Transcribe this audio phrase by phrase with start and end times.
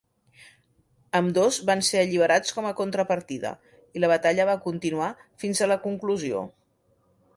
[1.19, 3.51] Ambdós van ser alliberats com a contrapartida
[3.99, 5.11] i la batalla va continuar
[5.45, 6.43] fins a la conclusió.